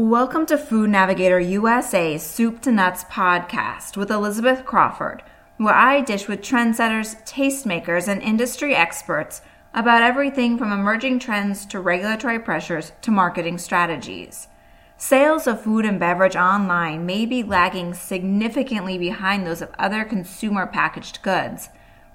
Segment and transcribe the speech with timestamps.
[0.00, 5.22] Welcome to Food Navigator USA's Soup to Nuts podcast with Elizabeth Crawford,
[5.58, 9.42] where I dish with trendsetters, tastemakers, and industry experts
[9.74, 14.48] about everything from emerging trends to regulatory pressures to marketing strategies.
[14.96, 20.66] Sales of food and beverage online may be lagging significantly behind those of other consumer
[20.66, 21.68] packaged goods,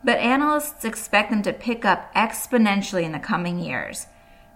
[0.03, 4.07] but analysts expect them to pick up exponentially in the coming years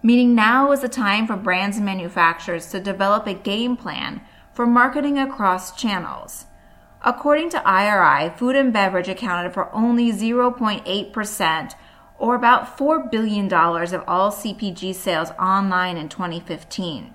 [0.02, 4.20] meaning now is the time for brands and manufacturers to develop a game plan
[4.52, 6.46] for marketing across channels.
[7.02, 11.74] According to IRI, food and beverage accounted for only 0.8%
[12.18, 17.14] or about $4 billion of all CPG sales online in 2015.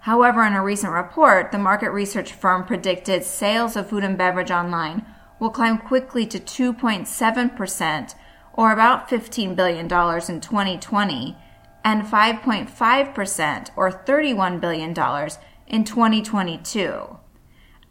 [0.00, 4.50] However, in a recent report, the market research firm predicted sales of food and beverage
[4.50, 5.04] online
[5.38, 8.14] will climb quickly to 2.7%
[8.52, 11.36] or about $15 billion in 2020
[11.86, 14.88] and 5.5% or $31 billion
[15.68, 17.18] in 2022.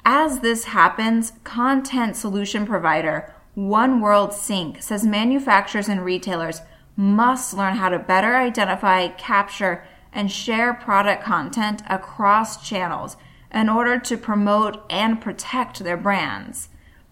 [0.04, 6.60] As this happens, content solution provider One World Sync says manufacturers and retailers
[6.98, 13.16] must learn how to better identify, capture, and share product content across channels
[13.54, 16.68] in order to promote and protect their brands.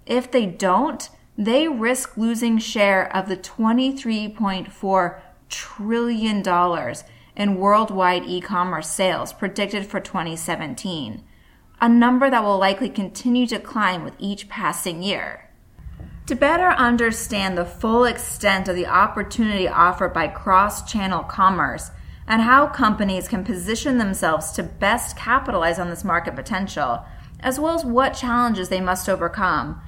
[0.06, 5.22] If they don't, they risk losing share of the 23.4
[5.54, 7.04] trillion dollars
[7.36, 11.24] in worldwide e-commerce sales predicted for 2017,
[11.80, 15.50] a number that will likely continue to climb with each passing year.
[16.26, 21.92] To better understand the full extent of the opportunity offered by cross-channel commerce
[22.28, 27.04] and how companies can position themselves to best capitalize on this market potential,
[27.42, 29.82] as well as what challenges they must overcome,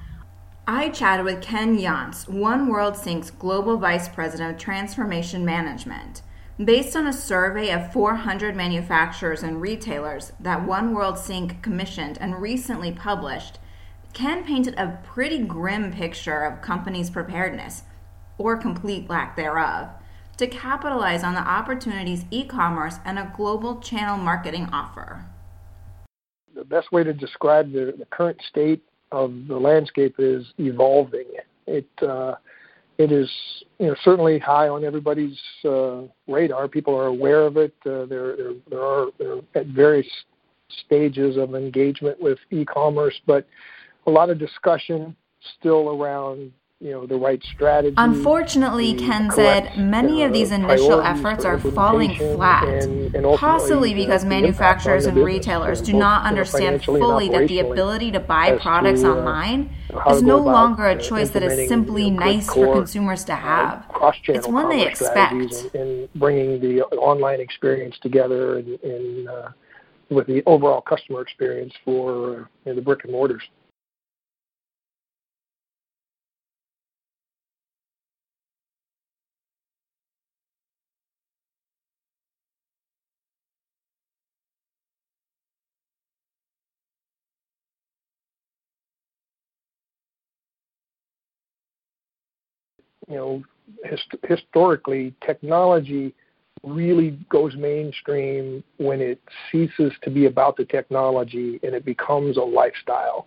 [0.68, 6.22] I chatted with Ken Yonts, One World Sync's Global Vice President of Transformation Management.
[6.58, 12.42] Based on a survey of 400 manufacturers and retailers that One World Sync commissioned and
[12.42, 13.60] recently published,
[14.12, 17.84] Ken painted a pretty grim picture of companies' preparedness,
[18.36, 19.90] or complete lack thereof,
[20.36, 25.26] to capitalize on the opportunities e commerce and a global channel marketing offer.
[26.56, 28.82] The best way to describe the, the current state
[29.12, 31.26] of the landscape is evolving.
[31.66, 32.34] It uh,
[32.98, 33.30] it is
[33.78, 36.68] you know certainly high on everybody's uh, radar.
[36.68, 37.74] People are aware of it.
[37.84, 39.08] Uh, there there there are
[39.54, 40.06] at various
[40.86, 43.46] stages of engagement with e-commerce, but
[44.06, 45.14] a lot of discussion
[45.58, 47.94] still around you know the right strategy.
[47.96, 54.24] Unfortunately, Ken said many of these initial efforts are falling flat, and, and possibly because
[54.24, 59.16] manufacturers and retailers do not understand fully that the ability to buy products to, uh,
[59.16, 59.74] online
[60.10, 63.84] is no longer a choice that is simply nice for consumers to have.
[64.28, 65.74] It's one they expect.
[65.74, 69.48] And, bringing the online experience together and, and uh,
[70.10, 73.42] with the overall customer experience for uh, the brick and mortars.
[93.08, 93.42] You know,
[93.84, 96.14] hist- historically, technology
[96.62, 102.42] really goes mainstream when it ceases to be about the technology and it becomes a
[102.42, 103.26] lifestyle.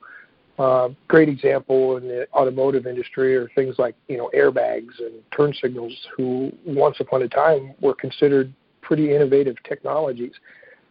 [0.58, 5.54] Uh, great example in the automotive industry are things like you know airbags and turn
[5.54, 10.34] signals, who once upon a time were considered pretty innovative technologies,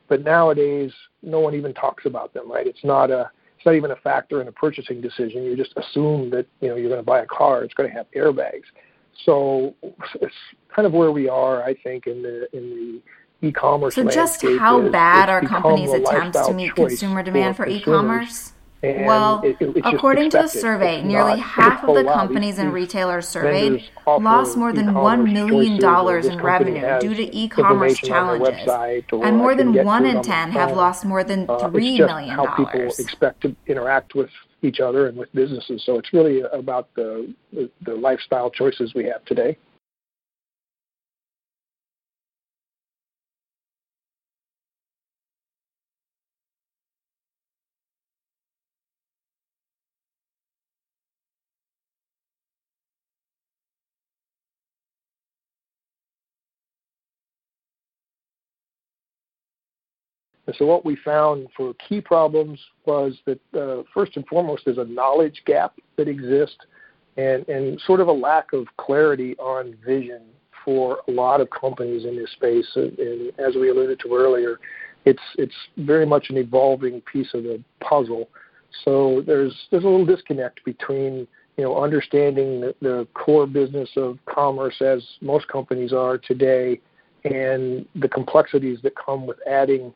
[0.09, 0.91] but nowadays
[1.23, 2.51] no one even talks about them.
[2.51, 2.67] Right?
[2.67, 3.31] It's not a
[3.69, 5.43] not even a factor in a purchasing decision.
[5.43, 7.95] You just assume that you know you're going to buy a car, it's going to
[7.95, 8.65] have airbags.
[9.25, 9.75] So
[10.23, 10.35] it's
[10.75, 13.03] kind of where we are, I think, in the in
[13.43, 13.95] the e-commerce.
[13.95, 18.53] So just how is, bad are companies' attempts to meet consumer demand for, for e-commerce?
[18.81, 23.27] And well, it, it, according to the survey, nearly half of the companies and retailers
[23.27, 25.83] surveyed lost more than $1 million
[26.33, 28.69] in revenue due to e commerce challenges.
[29.13, 32.37] And more than 1 in 10 have lost more than uh, $3 million.
[32.37, 34.31] How people expect to interact with
[34.63, 35.83] each other and with businesses.
[35.85, 39.57] So it's really about the, the lifestyle choices we have today.
[60.49, 64.79] And so what we found for key problems was that uh, first and foremost there's
[64.79, 66.57] a knowledge gap that exists
[67.19, 70.23] and, and sort of a lack of clarity on vision
[70.65, 72.67] for a lot of companies in this space.
[72.77, 74.59] And, and as we alluded to earlier,
[75.05, 78.31] it's it's very much an evolving piece of the puzzle.
[78.87, 81.29] So there's there's a little disconnect between
[81.59, 86.81] you know understanding the, the core business of commerce as most companies are today,
[87.25, 89.93] and the complexities that come with adding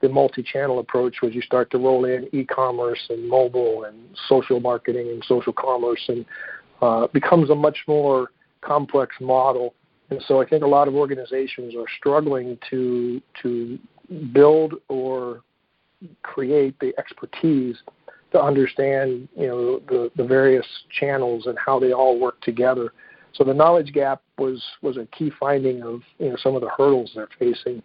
[0.00, 3.96] the multi-channel approach as you start to roll in e-commerce and mobile and
[4.28, 6.24] social marketing and social commerce and
[6.82, 9.74] uh, becomes a much more complex model.
[10.10, 13.78] And so I think a lot of organizations are struggling to to
[14.32, 15.42] build or
[16.22, 17.76] create the expertise
[18.32, 22.92] to understand you know the, the various channels and how they all work together.
[23.32, 26.70] So the knowledge gap was was a key finding of you know some of the
[26.76, 27.82] hurdles they're facing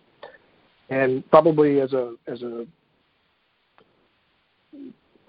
[0.92, 2.68] and probably as a as a,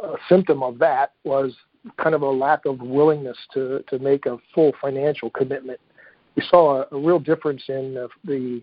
[0.01, 1.55] a symptom of that was
[1.97, 5.81] kind of a lack of willingness to to make a full financial commitment.
[6.35, 8.63] We saw a, a real difference in the, the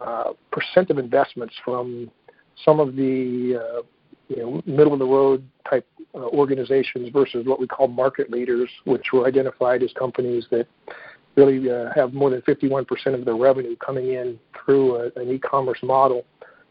[0.00, 2.10] uh, percent of investments from
[2.64, 3.82] some of the uh,
[4.28, 8.70] you know middle of the road type uh, organizations versus what we call market leaders,
[8.84, 10.66] which were identified as companies that
[11.36, 15.78] really uh, have more than 51% of their revenue coming in through a, an e-commerce
[15.82, 16.24] model.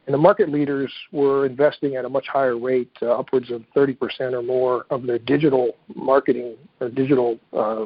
[0.06, 4.34] And the market leaders were investing at a much higher rate, uh, upwards of 30%
[4.34, 7.86] or more of their digital marketing or digital uh,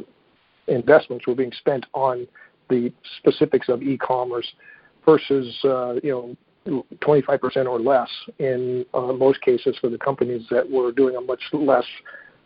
[0.67, 2.27] investments were being spent on
[2.69, 4.49] the specifics of e-commerce
[5.05, 6.35] versus uh, you
[6.65, 8.09] know 25% or less
[8.39, 11.85] in uh, most cases for the companies that were doing a much less.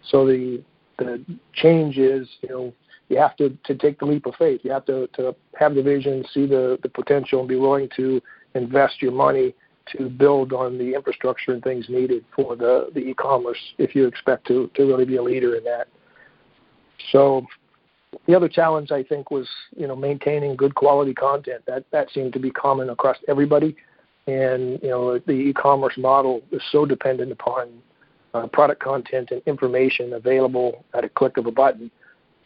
[0.09, 0.63] So the
[0.97, 2.74] the change is you know
[3.09, 4.62] you have to, to take the leap of faith.
[4.63, 8.21] You have to, to have the vision, see the, the potential, and be willing to
[8.54, 9.54] invest your money
[9.95, 14.45] to build on the infrastructure and things needed for the, the e-commerce if you expect
[14.48, 15.88] to, to really be a leader in that.
[17.12, 17.45] So
[18.25, 21.63] the other challenge I think was you know maintaining good quality content.
[21.68, 23.75] That that seemed to be common across everybody,
[24.25, 27.69] and you know the e-commerce model is so dependent upon
[28.33, 31.92] uh, product content and information available at a click of a button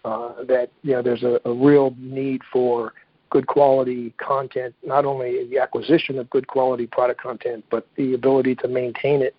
[0.05, 2.93] uh, that you know there's a, a real need for
[3.31, 8.53] good quality content, not only the acquisition of good quality product content, but the ability
[8.53, 9.35] to maintain it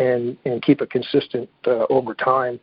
[0.00, 2.60] and, and keep it consistent uh, over time.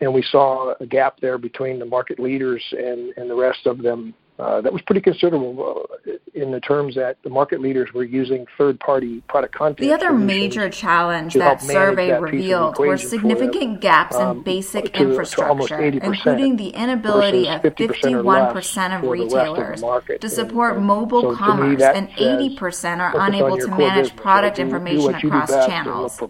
[0.00, 3.82] And we saw a gap there between the market leaders and, and the rest of
[3.82, 8.46] them that was pretty considerable uh, in the terms that the market leaders were using
[8.56, 9.78] third-party product content.
[9.78, 15.02] The other major challenge that survey that revealed were significant gaps um, in basic to,
[15.02, 19.82] infrastructure, to including the inability of 51% of retailers
[20.20, 25.14] to support and, mobile so commerce, and 80% are unable to manage business, product information
[25.14, 26.20] across channels.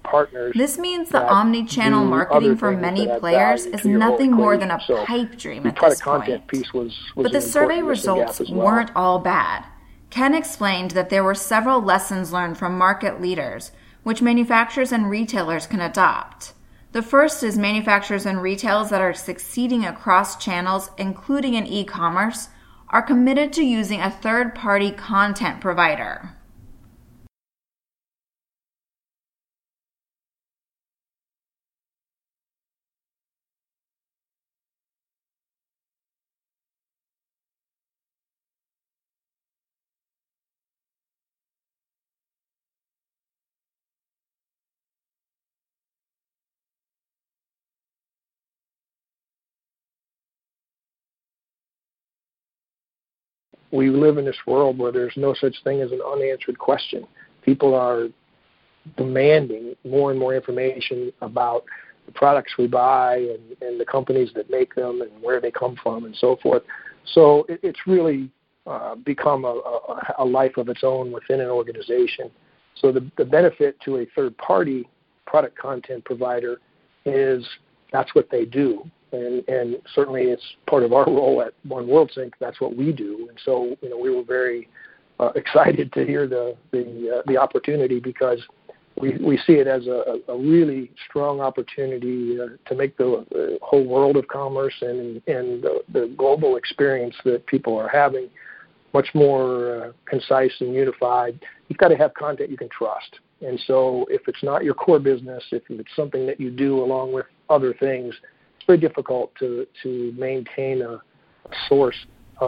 [0.55, 5.67] This means the omni-channel marketing for many players is nothing more than a pipe dream
[5.67, 6.43] at this point.
[7.15, 8.67] but the survey results well.
[8.67, 9.65] weren't all bad.
[10.11, 13.73] Ken explained that there were several lessons learned from market leaders,
[14.03, 16.53] which manufacturers and retailers can adopt.
[16.93, 22.49] The first is manufacturers and retailers that are succeeding across channels, including in e commerce,
[22.91, 26.37] are committed to using a third party content provider.
[53.73, 57.07] We live in this world where there's no such thing as an unanswered question.
[57.43, 58.09] People are
[58.97, 61.65] demanding more and more information about
[62.07, 65.77] the products we buy and, and the companies that make them and where they come
[65.83, 66.63] from and so forth.
[67.15, 68.31] So it, it's really
[68.67, 72.31] uh, become a, a, a life of its own within an organization.
[72.75, 74.89] So the, the benefit to a third party
[75.27, 76.59] product content provider
[77.05, 77.47] is
[77.93, 82.11] that's what they do and and certainly it's part of our role at One World
[82.15, 82.35] Sync.
[82.41, 84.69] That's what we do, and so you know we were very
[85.21, 88.41] uh, excited to hear the the uh, the opportunity because
[89.01, 93.59] we we see it as a, a really strong opportunity uh, to make the, the
[93.63, 98.29] whole world of commerce and and the, the global experience that people are having
[98.95, 101.39] much more uh, concise and unified.
[101.69, 103.21] You've got to have content you can trust.
[103.41, 107.13] And so, if it's not your core business, if it's something that you do along
[107.13, 108.15] with other things,
[108.57, 111.97] it's very difficult to to maintain a, a source.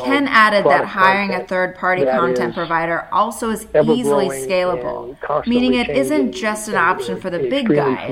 [0.02, 5.88] Ken added that hiring a third party content provider also is easily scalable, meaning it
[5.88, 8.10] isn't just an option for the big guys,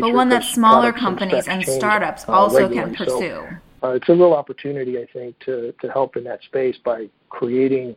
[0.00, 3.18] but one that smaller companies and startups uh, also can pursue.
[3.18, 3.48] So,
[3.82, 7.96] uh, it's a real opportunity, I think, to, to help in that space by creating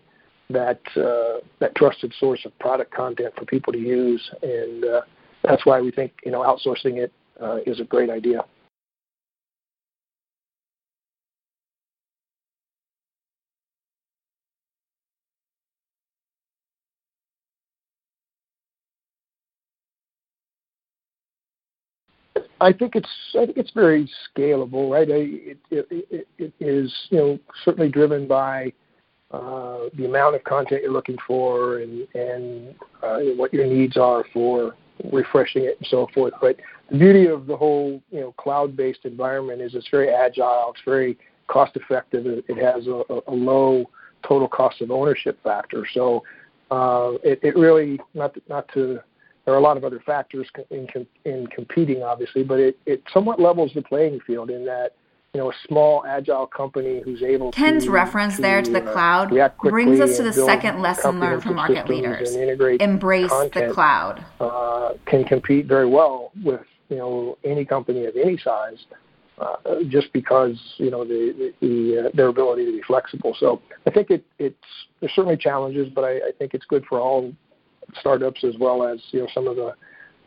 [0.49, 5.01] that uh, that trusted source of product content for people to use, and uh,
[5.43, 7.11] that's why we think you know outsourcing it
[7.65, 8.43] is a great idea.
[22.59, 25.07] I think it's I think it's very scalable, right?
[25.09, 28.73] It, it, it, it is you know certainly driven by
[29.31, 34.23] uh, the amount of content you're looking for and and uh, what your needs are
[34.33, 34.75] for
[35.11, 36.33] refreshing it and so forth.
[36.41, 36.57] But
[36.89, 41.17] the beauty of the whole you know cloud-based environment is it's very agile, it's very
[41.47, 42.25] cost-effective.
[42.25, 43.89] It, it has a, a low
[44.27, 45.85] total cost of ownership factor.
[45.93, 46.23] So
[46.71, 48.99] uh, it, it really not to, not to
[49.45, 50.87] there are a lot of other factors in,
[51.23, 54.91] in competing, obviously, but it, it somewhat levels the playing field in that
[55.33, 58.83] you know a small agile company who's able Ken's to, reference to, there to the
[58.83, 62.35] uh, cloud brings us to the second lesson learned from market leaders.
[62.35, 64.25] Embrace content, the cloud.
[64.39, 68.85] Uh, can compete very well with you know any company of any size.
[69.39, 73.35] Uh, just because you know the, the uh, their ability to be flexible.
[73.39, 74.55] So I think it, it's
[74.99, 77.31] there's certainly challenges, but I, I think it's good for all
[77.99, 79.75] startups as well as you know some of the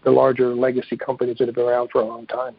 [0.04, 2.54] the larger legacy companies that have been around for a long time.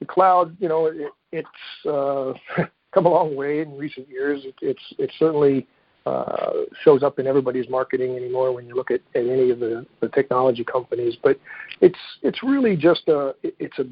[0.00, 2.32] The cloud, you know, it, it's uh,
[2.92, 4.42] come a long way in recent years.
[4.44, 5.66] It, it's it certainly
[6.06, 6.52] uh,
[6.84, 10.08] shows up in everybody's marketing anymore when you look at, at any of the, the
[10.08, 11.16] technology companies.
[11.22, 11.38] But
[11.80, 13.86] it's it's really just a it's a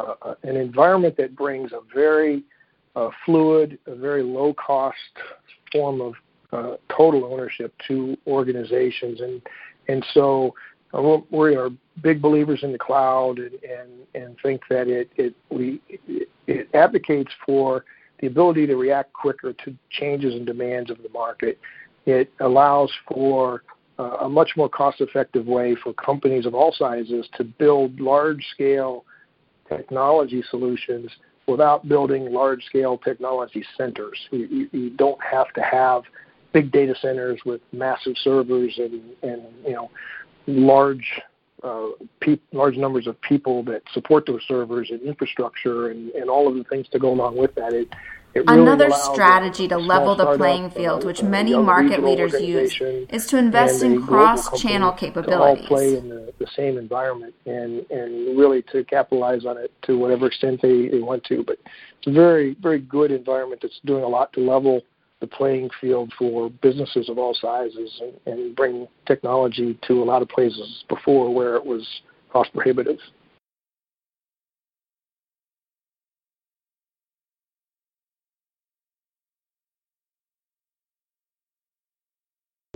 [0.00, 2.42] uh, an environment that brings a very
[2.96, 4.96] uh, fluid, a very low cost
[5.72, 6.14] form of
[6.52, 9.42] uh, total ownership to organizations, and
[9.88, 10.54] and so
[10.92, 11.70] we are
[12.02, 15.80] big believers in the cloud, and and, and think that it it we
[16.46, 17.84] it, advocates for
[18.20, 21.58] the ability to react quicker to changes and demands of the market.
[22.06, 23.62] It allows for
[23.98, 29.04] uh, a much more cost-effective way for companies of all sizes to build large-scale
[29.68, 31.10] technology solutions
[31.46, 34.18] without building large scale technology centers.
[34.30, 36.02] You, you, you, don't have to have
[36.52, 39.90] big data centers with massive servers and, and you know
[40.46, 41.20] large
[41.62, 41.88] uh,
[42.20, 46.54] pe- large numbers of people that support those servers and infrastructure and, and all of
[46.54, 47.72] the things to go along with that.
[47.72, 47.88] It,
[48.32, 52.80] Really Another strategy to level the playing field, which many market leaders use,
[53.10, 55.66] is to invest in cross-channel capabilities.
[55.66, 59.72] To all play in the, the, same environment and, and really to capitalize on it
[59.82, 61.42] to whatever extent they, they want to.
[61.42, 61.58] But
[61.98, 64.82] it's a very, very good environment that's doing a lot to level
[65.20, 70.22] the playing field for businesses of all sizes and, and bring technology to a lot
[70.22, 71.86] of places before where it was
[72.32, 72.98] cost prohibitive.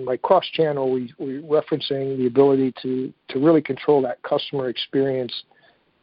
[0.05, 5.33] by cross channel, we, we're referencing the ability to, to really control that customer experience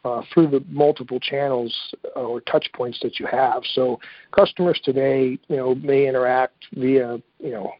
[0.04, 1.74] uh, through the multiple channels
[2.16, 3.62] uh, or touch points that you have.
[3.74, 4.00] So
[4.32, 7.72] customers today, you know, may interact via, you know,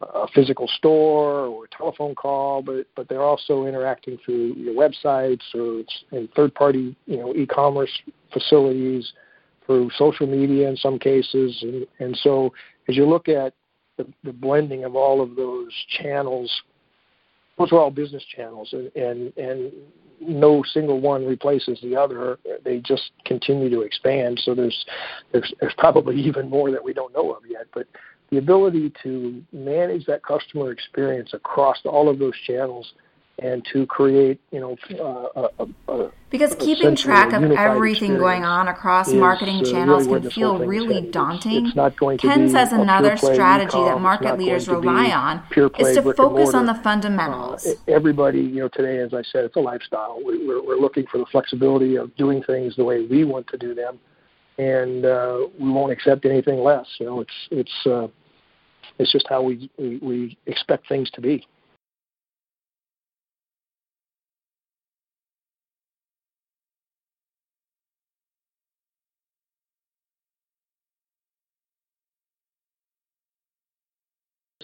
[0.00, 5.42] a physical store or a telephone call, but but they're also interacting through your websites
[5.54, 5.82] or
[6.36, 7.90] third-party, you know, e-commerce
[8.32, 9.12] facilities,
[9.66, 12.52] through social media in some cases, and and so
[12.88, 13.54] as you look at
[13.98, 16.50] the, the blending of all of those channels.
[17.58, 19.72] Those are all business channels, and, and and
[20.20, 22.38] no single one replaces the other.
[22.64, 24.40] They just continue to expand.
[24.44, 24.86] So there's
[25.32, 27.66] there's there's probably even more that we don't know of yet.
[27.72, 27.86] But
[28.30, 32.92] the ability to manage that customer experience across all of those channels
[33.40, 38.68] and to create, you know, uh, a, a, because keeping track of everything going on
[38.68, 41.66] across marketing uh, channels really can feel really daunting.
[41.66, 45.42] It's not going to Ken says another strategy that market leaders rely on
[45.78, 47.66] is to focus on the fundamentals.
[47.66, 50.20] Uh, everybody, you know, today, as I said, it's a lifestyle.
[50.24, 53.56] We, are we're looking for the flexibility of doing things the way we want to
[53.56, 53.98] do them,
[54.58, 56.86] and uh, we won't accept anything less.
[56.98, 58.08] You know, it's it's uh,
[58.98, 61.46] it's just how we, we, we expect things to be.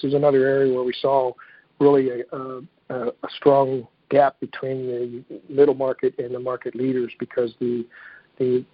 [0.04, 1.32] Is another area where we saw
[1.80, 7.54] really a, a, a strong gap between the middle market and the market leaders because
[7.60, 7.84] the
[8.38, 8.64] the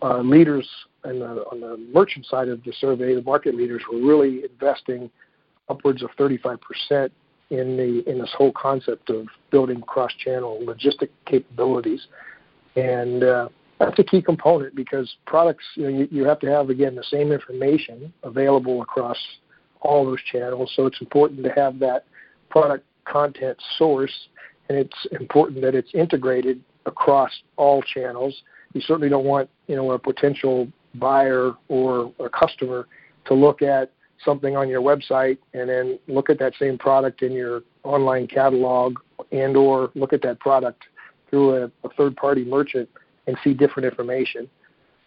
[0.00, 0.68] uh, leaders
[1.04, 5.10] and on the merchant side of the survey, the market leaders were really investing
[5.68, 7.10] upwards of 35%
[7.50, 12.06] in the in this whole concept of building cross-channel logistic capabilities.
[12.76, 16.68] and uh, that's a key component because products you know you, you have to have
[16.68, 19.16] again the same information available across
[19.80, 20.72] all those channels.
[20.74, 22.04] So it's important to have that
[22.50, 24.28] product content source,
[24.68, 28.42] and it's important that it's integrated across all channels.
[28.74, 32.86] You certainly don't want you know a potential buyer or a customer
[33.26, 33.92] to look at
[34.24, 38.98] something on your website and then look at that same product in your online catalog
[39.32, 40.84] and or look at that product
[41.30, 42.88] through a, a third party merchant
[43.26, 44.48] and see different information.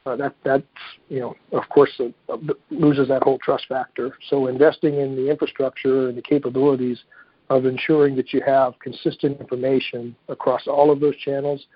[0.04, 0.64] Uh, that that's
[1.10, 2.38] you know of course uh,
[2.72, 4.18] loses that whole trust factor.
[4.30, 7.04] So investing in the infrastructure and the capabilities
[7.52, 11.68] of ensuring that you have consistent information across all of those channels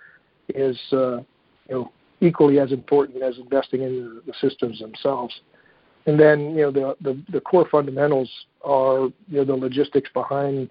[0.49, 1.17] is uh,
[1.69, 5.41] you know equally as important as investing in the, systems themselves.
[6.07, 8.31] And then you know the, the the core fundamentals
[8.63, 10.67] are you know the logistics behind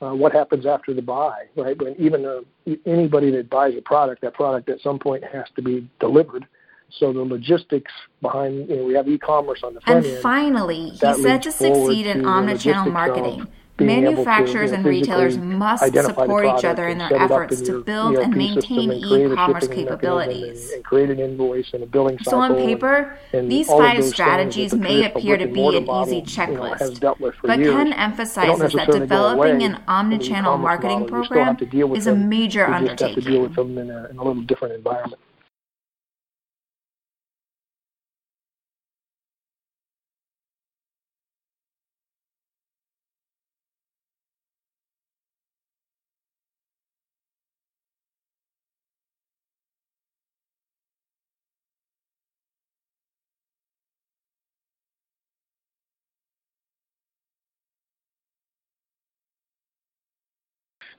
[0.00, 1.76] uh, what happens after the buy, right?
[1.76, 2.40] But even uh,
[2.86, 6.46] anybody that buys a product, that product at some point has to be delivered.
[6.90, 10.22] So the logistics behind, you know, we have e-commerce on the front and end.
[10.22, 13.46] finally, he said to succeed in omnichannel marketing,
[13.78, 17.82] Manufacturers to, you know, and retailers must support each other in their efforts in to
[17.82, 20.66] build and maintain e-commerce capabilities.
[20.68, 22.32] And, and, create an invoice and a billing cycle.
[22.32, 27.00] So on paper, and, these five strategies may appear to be an easy checklist, you
[27.00, 27.74] know, but years.
[27.74, 31.58] Ken emphasizes that developing an omnichannel marketing program
[31.94, 32.86] is a major undertaking.
[32.88, 35.20] You just have to deal with them in a, in a little different environment.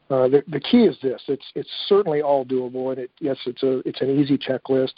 [0.10, 3.64] Uh, the, the key is this: it's it's certainly all doable, and it, yes, it's
[3.64, 4.94] a it's an easy checklist,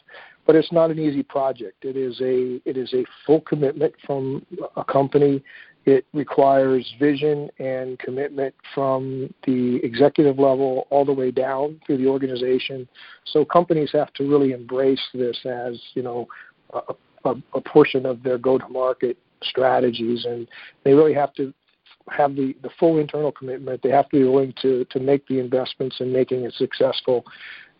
[0.46, 1.83] but it's not an easy project.
[1.83, 5.44] It is a it is a full commitment from a company.
[5.86, 12.07] It requires vision and commitment from the executive level all the way down through the
[12.07, 12.88] organization.
[13.25, 16.27] So companies have to really embrace this as you know
[16.74, 16.94] a,
[17.25, 20.48] a, a portion of their go-to-market strategies, and
[20.83, 21.53] they really have to
[22.15, 23.81] have the, the full internal commitment.
[23.81, 27.25] They have to be willing to, to make the investments and making it successful.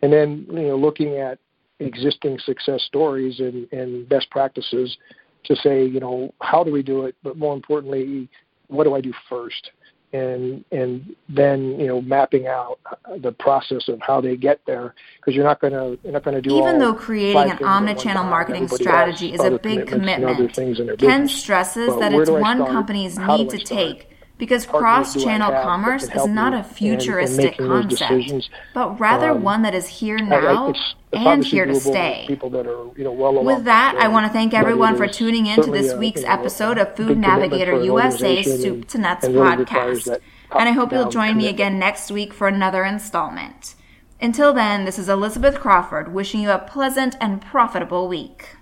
[0.02, 1.38] And then, you know, looking at
[1.80, 4.96] existing success stories and, and best practices
[5.44, 7.16] to say, you know, how do we do it?
[7.22, 8.28] But more importantly,
[8.68, 9.70] what do I do first?
[10.12, 12.80] And and then you know mapping out
[13.22, 16.34] the process of how they get there because you're not going to you're not going
[16.34, 16.58] to do it.
[16.58, 20.52] even though creating an omnichannel marketing strategy is a big commitment.
[20.98, 24.10] Ken stresses that it's one company's need to take
[24.40, 29.86] because cross channel commerce is not a futuristic concept, but rather um, one that is
[29.86, 32.26] here now it's, it's and here to stay.
[32.42, 35.70] Are, you know, well With that, I want to thank everyone for tuning in to
[35.70, 40.18] this week's episode of Food Navigator USA's Soup to Nuts really podcast.
[40.52, 43.76] And I hope you'll join me again next week for another installment.
[44.22, 48.56] Until then, this is Elizabeth Crawford wishing you a pleasant and profitable week.